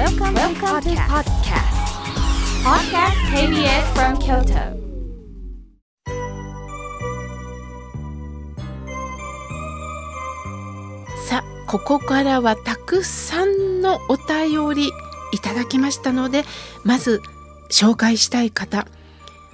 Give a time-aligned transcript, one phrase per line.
[0.00, 1.76] Welcome, Welcome to podcast.
[2.64, 4.80] Podcast KBS from Kyoto.
[11.28, 14.90] さあここからはたくさんのお便り
[15.34, 16.44] いただきましたので
[16.82, 17.20] まず
[17.70, 18.86] 紹介したい方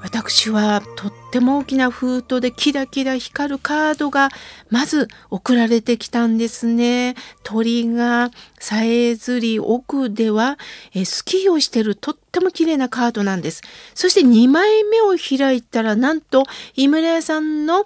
[0.00, 4.30] 私はとっても大きな封筒でキラキラ光るカードが
[4.70, 7.16] まず送られてきたんですね。
[7.42, 8.30] 鳥が
[8.60, 10.58] さえずり奥では
[10.94, 13.62] えスキーをしてるとっても綺麗なカードなんです。
[13.94, 16.44] そして2枚目を開いたらなんと
[16.76, 17.84] 井村屋さんの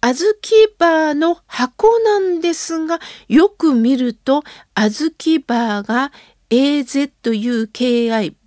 [0.00, 4.44] 小豆バーの箱なんですがよく見ると
[4.74, 6.12] 小豆バーが
[6.50, 8.38] AZUKIBAR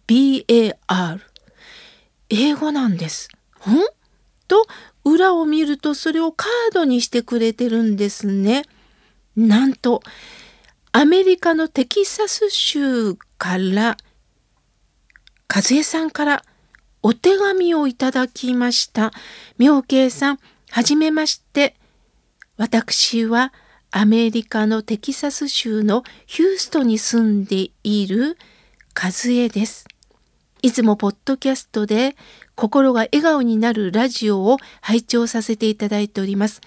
[2.31, 3.29] 英語なんです。
[3.67, 3.75] ん？
[4.47, 4.65] と
[5.03, 8.63] 裏を見るとそれをカードにしてくれてるんですね。
[9.35, 10.01] なんと
[10.91, 13.97] アメリカのテキサス州から
[15.53, 16.43] 和江さんから
[17.03, 19.11] お手紙をいただきました。
[19.57, 21.75] 妙慶さん、はじめまして。
[22.57, 23.53] 私は
[23.89, 28.37] アメリカのテキサス州のヒューストンに住んでいる
[28.95, 29.85] 和江です。
[30.61, 32.15] いつもポッドキャストで
[32.55, 36.61] 心が笑顔になるラジオを拝聴させていただいております。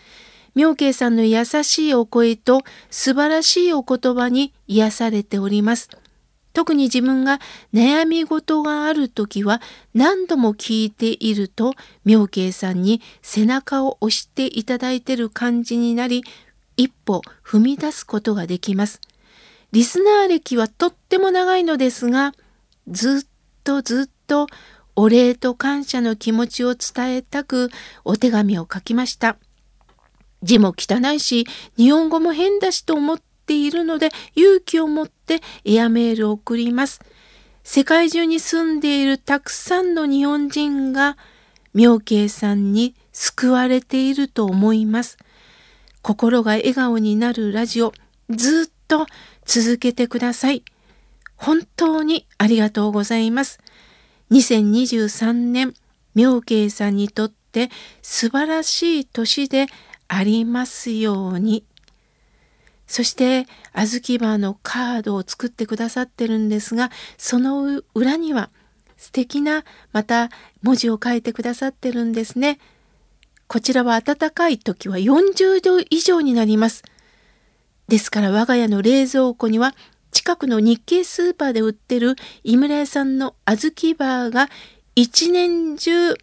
[0.57, 5.91] 妙慶さんの優しいお声と素晴らしいお言葉に癒されております。
[6.53, 7.41] 特に自分が
[7.73, 9.61] 悩み事がある時は
[9.93, 16.23] 何度も聞いていると妙慶さんに背中を押していただいている感じになり
[16.77, 19.01] 一歩踏み出すことができます。
[19.73, 22.33] リスナー歴はとっても長いのですが
[22.89, 23.34] ずっと
[23.65, 24.47] とずっと
[24.95, 27.71] お礼と感謝の気持ちを伝えたく
[28.05, 29.37] お手紙を書きました。
[30.43, 37.01] 字も汚いし日本語も変だしと思っているので勇気を持ってエアメールを送ります。
[37.65, 41.17] 世界中に住んでいるたくさんの日本人が
[41.73, 45.17] 妙慶さんに救われていると思います。
[46.03, 47.95] 心が笑顔になるラジオ
[48.29, 49.07] ずっと
[49.47, 50.63] 続けてください。
[51.37, 53.59] 本当にありがとうございます。
[54.35, 55.75] 2023年、
[56.17, 57.71] 妙慶さんにとって
[58.03, 59.67] 素晴らしい年で
[60.09, 61.65] ありますように。
[62.89, 68.51] そして、あずきバーのカードを作ってくださってるんですが、その裏には
[68.97, 70.31] 素敵なまた
[70.63, 72.59] 文字を書いてくださってるんですね。
[73.47, 76.83] こちらは暖かい時は40度以上になります。
[77.87, 79.77] ですから我が家の冷蔵庫には
[80.15, 82.15] 近くの日系スーパーで売ってる
[82.45, 84.49] 井村屋さんの小豆バーが
[84.95, 86.15] 一年中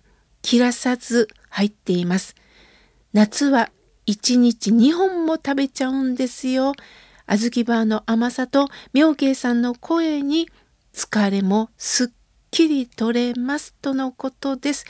[0.42, 2.36] 切らさず入っています。
[3.12, 3.70] 夏は
[4.06, 6.72] 一日2本も食べちゃうんですよ。
[7.28, 10.48] 小豆バーの甘さと妙慶さんの声に
[10.94, 12.08] 疲れもすっ
[12.50, 14.86] きり取れますとのことです。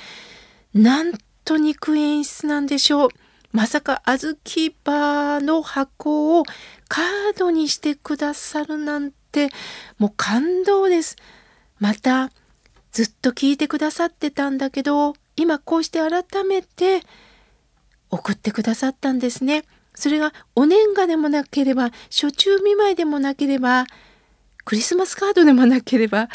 [0.76, 1.14] なん
[1.44, 3.10] と肉演出なんでしょう。
[3.52, 6.44] まさか小豆バーの箱を
[6.92, 7.06] カー
[7.38, 9.48] ドにしてくださるなんて
[9.98, 11.16] もう感動です。
[11.80, 12.32] また
[12.92, 17.00] ずっと聞いてくださってたんだけど今こうして改めて
[18.10, 19.64] 送ってくださったんですね。
[19.96, 23.86] それがお年賀でもなければ初中見舞いでもなければ
[24.66, 26.28] クリスマスカードでもなければ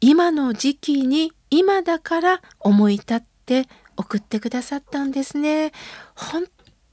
[0.00, 5.72] 今の時期に今だから思い立って送ってくださったんですね。
[6.14, 6.44] 本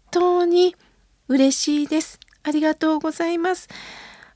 [0.09, 0.75] 当に
[1.27, 2.19] 嬉しいです。
[2.43, 3.69] ありがとうございます。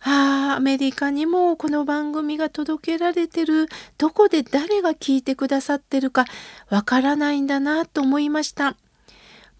[0.02, 3.68] ああ、アメリカにもこの番組が届けられてる、
[3.98, 6.26] どこで誰が聞いてくださってるか
[6.70, 8.76] わからないんだなと思いました。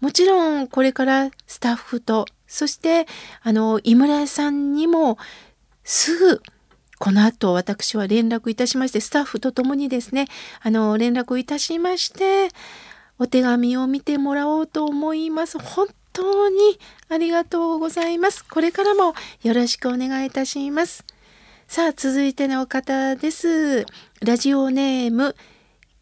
[0.00, 3.06] もちろんこれからスタッフと、そして
[3.42, 5.18] あの、井村屋さんにも
[5.82, 6.42] すぐ
[6.98, 10.28] この後私は連絡いたしまして、スタッフと共にですね、
[10.62, 12.48] あの、連絡いたしまして、
[13.18, 15.58] お手紙を見てもらおうと思います。
[15.58, 16.78] 本当に
[17.10, 18.42] ありがとうございます。
[18.44, 21.04] これからもよろしくお願いいたします。
[21.68, 23.84] さあ、続いての方です。
[24.22, 25.36] ラジオネーム、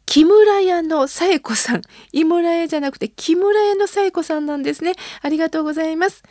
[0.07, 1.83] 木村屋のさえこさん。
[2.13, 4.93] 井村屋じゃなくて木村屋のさえこさんなんですね。
[5.21, 6.23] ありがとうございます。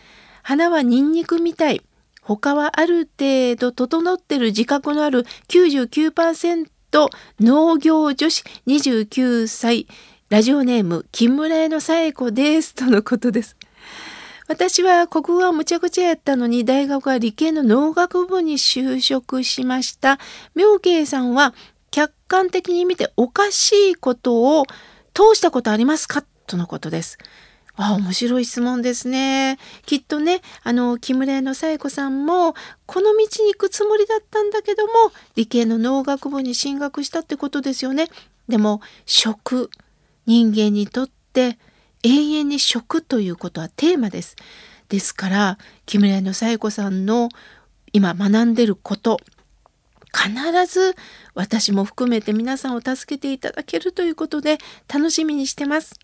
[0.44, 1.82] 花はニンニクみたい。
[2.22, 6.70] 他はある程度整ってる自覚のある99%
[7.42, 9.88] 農業女子29歳
[10.30, 13.58] ラジオネーム木村屋のさえこですとのことです。
[14.54, 20.20] 私は国語はむちゃくちゃやったのに大学は理系の農学部に就職しました。
[20.54, 21.56] 妙慶さんは
[21.90, 24.68] 客観的に見ておかしいことを
[25.16, 26.24] 通したことありますか？
[26.46, 27.18] とのことです。
[27.78, 29.58] あ面白い質問ですね。
[29.88, 32.54] きっとね、あの、木村屋の紗恵子さんも、
[32.86, 34.92] この道に行くつもりだったんだけども、
[35.34, 38.08] 理系の農学部に進学したってことですよね。
[38.48, 39.72] でも、食、
[40.28, 41.58] 人間にとって
[42.04, 44.36] 永遠に食ということはテーマです。
[44.90, 47.30] ですから、木村の紗恵子さんの
[47.94, 49.20] 今学んでること、
[50.16, 50.96] 必ず
[51.34, 54.60] 私も含めて皆さんを助けていただけるということで
[54.94, 55.96] 楽しみにしてます。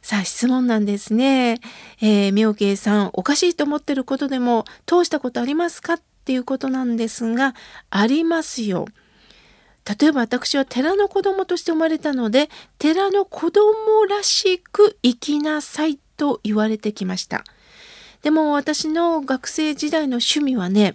[0.00, 1.60] さあ質問なんですね。
[2.00, 5.94] えー、妙慶さんおかしいと思ってることでも通したことありますか？
[5.94, 7.54] っていうことなんですが
[7.90, 8.86] ありますよ。
[9.84, 12.48] 例えば私は寺の子供として生まれたので
[12.78, 13.72] 寺の子供
[14.08, 17.44] らしく生きなさいと言われてきました。
[18.22, 20.94] でも私の学生時代の趣味はね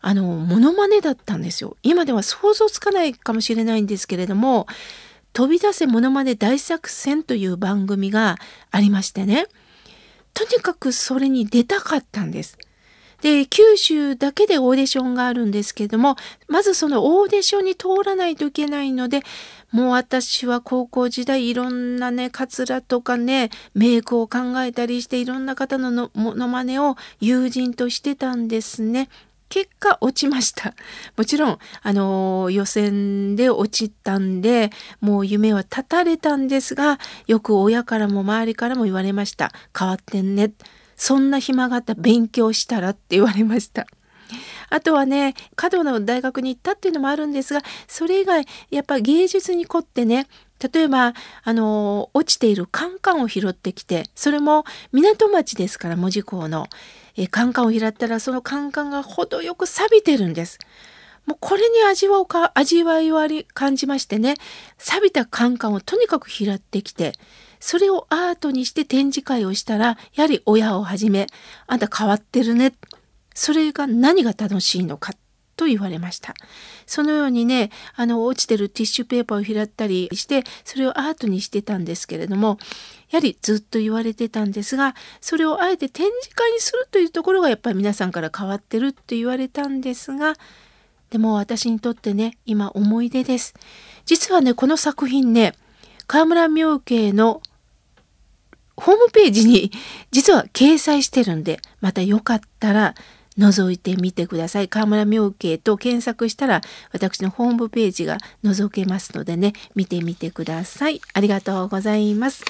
[0.00, 1.76] あのモノマネだったんですよ。
[1.82, 4.66] 今では想像つかないかもしれないんですけれども
[5.32, 8.36] 飛び出せモノマネ大作戦という番組が
[8.70, 9.46] ありましてね
[10.32, 12.58] とにかくそれに出たかったんです。
[13.20, 16.16] で九州だけでオーディションがあるんですけども
[16.48, 19.20] まずそのオーディションに通らないといけないので
[19.72, 29.08] もう私は高校時代いろんなねカツラとかねメイクを考えたりしていろんな方ののものまねを友人としてたんですね。
[29.48, 30.74] 結果落ちました。
[31.16, 34.70] もちろん、あの予選で落ちたんで、
[35.00, 39.52] もう夢は絶たれたんですが、よく親からも周りからも言われました。
[39.78, 40.52] 変わってんね。
[40.96, 43.86] そんな暇があったら勉強したらって言われました。
[44.70, 50.26] あとはね、華道の大学に行ったっていうのもあるんですが、それ以外、やっぱ芸術に凝ってね、
[50.72, 56.66] 例えば、あの、落ちているカンカンを拾ってきて、それも港町ですから、門司港の。
[57.16, 60.58] えカンカンを拾ったらそのカンカンが程よく錆びてるんです。
[61.26, 64.34] もうこれに味わうか味わいをあり感じましてね
[64.78, 67.12] 錆びたカンカンをとにかく拾ってきて
[67.60, 71.26] それをアートにして展示会をしたらやはり親をはじめ
[71.66, 72.74] 「あんた変わってるね」
[73.34, 75.12] それが何が楽しいのか
[75.56, 76.34] と言われました。
[76.86, 82.58] そのようにねあの落ちてるティッシュペーパーを拾ったりしてそれをアートにしてたんですけれども
[83.10, 90.34] やはりずっと言われてたんですがそれをあえて展示会にするというところがやっぱり皆さんから変わってるって言われたんですが
[91.14, 93.54] でも私にとってね今思い出です。
[94.04, 95.54] 実はねこの作品ね
[96.08, 97.40] 河村明慶の
[98.76, 99.70] ホームページに
[100.10, 102.96] 実は掲載してるんでまたよかったら
[103.38, 104.66] 覗いてみてください。
[104.66, 111.00] 河村明慶と検索したら私のホームページが覗けますのでね、見てみてください。
[111.12, 112.42] ありがとうございます。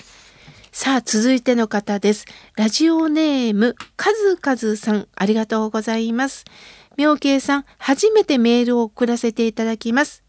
[0.72, 2.25] さあ、続いての方です。
[2.56, 6.46] ラジオネーム、かずかずさん、ありがとうございます。
[6.96, 10.23] 明慶さん、初めてメールを送らせていただきます。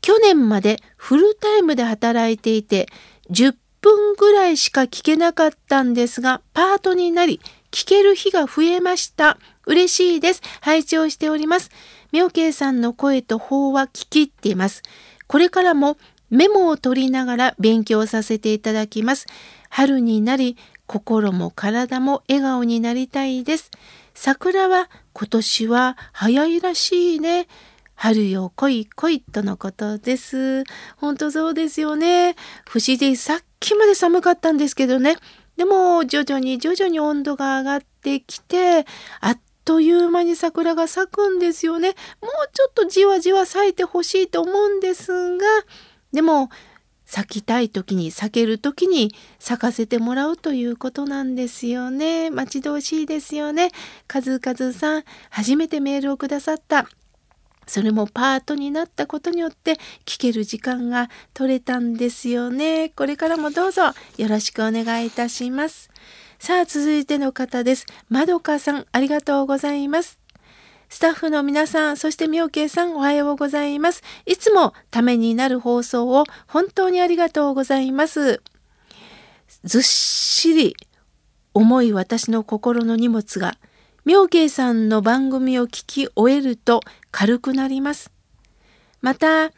[0.00, 2.86] 去年までフルタイムで働いていて、
[3.30, 7.40] 10分ぐらいしか聞けなかったんですが、パートになり、
[7.70, 9.38] 聞ける日が増えました。
[9.66, 10.42] 嬉しいです。
[10.60, 11.70] 拝聴しております。
[12.12, 14.82] 妙慶さんの声と法は聞き入っています。
[15.26, 15.98] これからも
[16.30, 19.26] メモを取りながら勉強させていただきます。
[19.68, 20.56] 春になり、
[20.86, 23.70] 心も体も笑顔になりたいです。
[24.16, 27.48] 桜は今年は早いらしいね。
[27.94, 30.64] 春よ来い来いとのことです。
[30.96, 32.34] 本当そうですよね。
[32.66, 35.16] 不思議さっきまで寒かったんですけどね。
[35.58, 38.86] でも徐々に徐々に温度が上がってきて
[39.20, 41.90] あっという間に桜が咲くんですよね。
[42.22, 45.44] もうちょっとじわじわ咲いてほしいと思うんですが
[46.14, 46.48] でも
[47.06, 52.30] 咲きたい時に咲ける時に咲かせてもらうということなんですよね。
[52.30, 53.70] 待ち遠しいですよね。
[54.06, 56.88] カズカズさん初めてメールをくださった
[57.66, 62.90] それもパートになったことによって聞ける時間が取れたんですよね。
[62.90, 63.82] これからもどうぞ
[64.16, 65.90] よろしくお願いいたします。
[66.38, 67.86] さあ続いての方です。
[68.08, 70.25] まどかさんありがとうございます。
[70.88, 74.02] スタッフの皆さん、そしてみょうけいさんおはようございます。
[74.24, 78.40] いつもためになる放送を本当にありがとうございます。
[79.64, 80.76] ずっしり
[81.54, 83.58] 重い私の心の荷物が
[84.04, 88.12] 妙慶さんの番組を聞き終えると軽くなります。
[89.00, 89.52] また、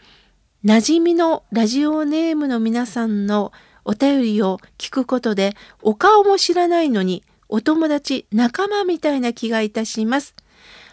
[0.64, 3.52] 馴染みのラジオネームの皆さんの
[3.84, 10.34] お便りを聞くことでお顔も知らないのにお友達仲間みたいな気がいたします。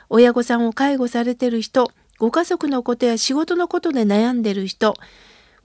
[0.09, 4.93] 親御さんを介護されてる人ご家族のことや仕事のことで悩んでる人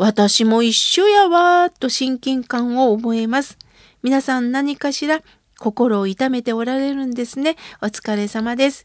[0.03, 3.59] 私も一緒やわーと親近感を覚えます。
[4.03, 5.21] 皆さん何かしら
[5.59, 7.57] 心を痛めておられるんですね。
[7.83, 8.85] お疲れ様です。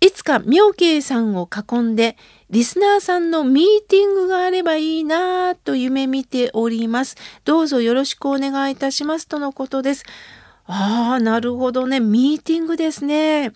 [0.00, 2.16] いつか妙慶さんを囲んで
[2.50, 7.14] リスナーさんのミーティングがあればいいなぁと夢見ております。
[7.44, 10.02] どうぞよろしくお願いいたしますとのことです。
[10.66, 12.00] ああ、なるほどね。
[12.00, 13.52] ミーティングですね。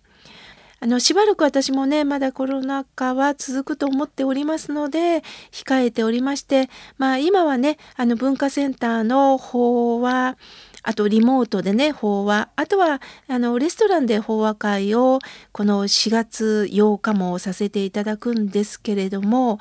[0.78, 6.68] あのしばらく私もねまだコロナ禍は続くと思っておりますので控えておりまして
[6.98, 10.36] まあ今はねあの文化センターの方は
[10.82, 15.18] あとリモートでね法話あとはあのレストランで法話会を
[15.52, 19.58] この4月8日もさせていただくんですけれども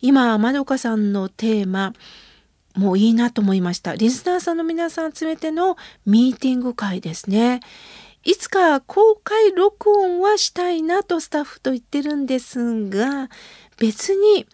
[0.00, 1.92] 今まどかさんのテーマ
[2.76, 3.94] もういいなと思いました。
[3.94, 7.60] リスナーさんの皆さん集めてのミーティング会ですね。
[8.26, 13.30] いつか公開録音はしたいなとスタッフと言ってるんですが
[13.78, 14.46] 別に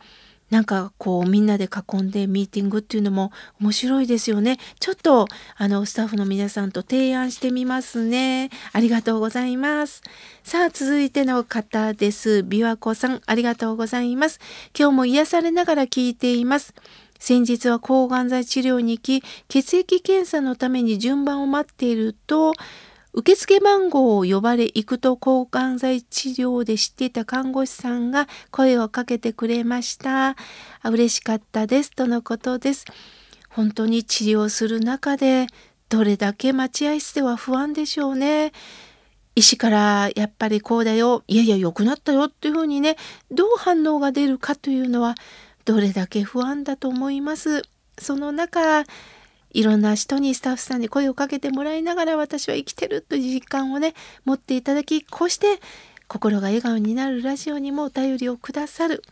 [0.51, 4.59] なんかこうみんなで囲んでミーティングっていうのも面白いですよね。
[4.79, 5.27] ちょっと
[5.57, 8.51] あのスタッフの皆さんと提案してみますね。
[8.75, 10.03] ありがとうございます。
[10.45, 12.45] さあ続いての方です。
[12.47, 14.39] 琵琶湖さんありがとうございます。
[14.79, 16.75] 今日も癒されながら聞いています。
[17.19, 22.53] 先日は抗がん剤治療に行き血液検査のために順番を待っていると
[23.15, 30.35] 受付番号を呼ばれ行くと抗がん剤治療で知っていた看護師さんが声をかけてくれました。
[30.83, 32.87] 嬉しかったですとのことです。
[33.51, 35.47] 本当に治療する中で
[35.91, 38.53] どれだけ待合室では不安でしょうね。
[39.35, 42.97] 医師からやっぱりこうだよいやいや良くなったよっていうふうにね
[43.31, 45.15] どう反応が出るかというのは
[45.65, 47.63] どれだけ不安だと思います。
[47.99, 48.85] その中
[49.53, 53.95] いろんな人にスタッフさんに声をかけてもらいながら私は生きてるという実感をね
[54.25, 55.61] 持っていただきこうして
[56.09, 59.03] 心が笑顔になるラジオにもお便りをくださる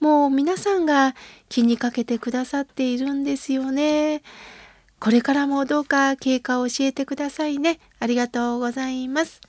[0.00, 1.14] もう皆さんが
[1.50, 4.22] 気にかけてくださっているんですよね。
[4.98, 7.78] これからもどうか経過を教えてくださいね。
[8.00, 9.42] ありがとうございます。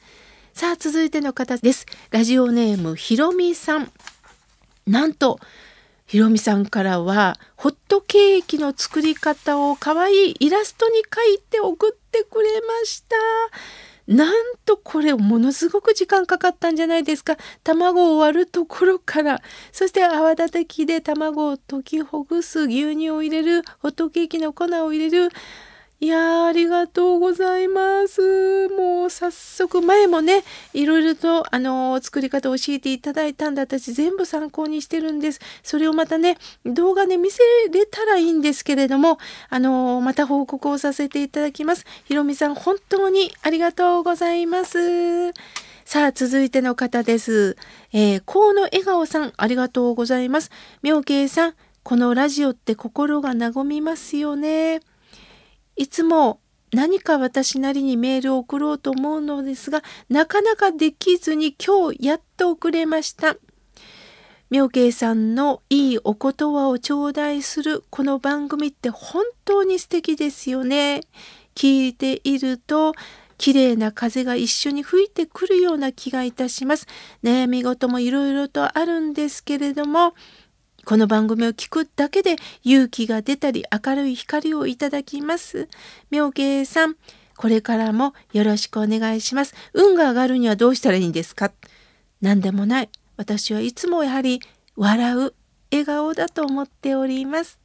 [0.53, 1.85] さあ続いての方です。
[2.09, 3.91] ラジオネームひろみさん。
[4.85, 5.39] なんと
[6.11, 13.15] ひろみさんからはホットケーキの作り方をかわいいイラストに描いて送ってくれました。
[14.13, 17.37] なんとこれものすごく時間かかったんじゃないですか。
[17.63, 19.41] 卵を割るところから、
[19.71, 25.29] そして泡立て器で卵を溶きほぐす、牛乳を入れる、ホットケーキの粉を入れる、
[26.03, 28.69] いやありがとうございます。
[28.69, 30.43] もう早速前もね、
[30.73, 35.39] いろいろとあの作り方を教えていただいたんで私全部参考にしてるんです。
[35.61, 37.39] それをまたね、動画で見せ
[37.71, 41.85] れたらいいんですけれども、あのまた報告をさせていただきます。
[42.05, 45.33] ひろみさん本当にありがとうございます。
[45.85, 47.57] さあ、続いての方です。
[47.93, 50.49] えー、河野笑顔さん、ありがとうございます。
[50.81, 51.53] 妙慶さん、
[51.83, 54.81] このラジオって心が和みますよね。
[55.75, 56.39] いつも
[56.73, 63.35] 何か私なりにメールを送ろうと思うのですが、なかなかできずに今日やっと送れました。
[64.49, 71.01] 妙慶さんのいいお言葉を頂戴するこの番組って本当に素敵ですよね。
[71.55, 72.93] 聞いていると
[73.37, 76.85] 綺麗な風が一緒に吹いてくるような気がいたします。
[77.23, 80.13] 悩み事もいろいろとあるんですけれども、
[80.83, 85.69] この番組を聞くだけで勇気が出たり明るい光をいただきます。
[86.09, 86.95] 妙慶さん、
[87.37, 89.53] これからもよろしくお願いします。
[89.73, 91.51] 運が上がるにはどうしたらいいんですか？
[92.19, 92.89] 何でもない。
[93.15, 94.41] 私はいつもやはり
[94.75, 95.33] 笑う
[95.71, 97.59] 笑顔だと思っております。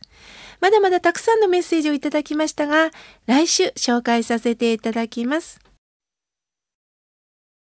[0.61, 2.91] まだまだたくさんのメッセージをいただきましたが、
[3.27, 5.59] 来週紹介させていただきます。